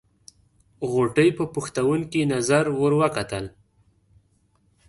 غوټۍ 0.91 1.29
په 1.37 1.43
پوښتونکې 1.53 2.21
نظر 2.33 2.65
ور 2.79 2.93
وکتل. 3.01 3.45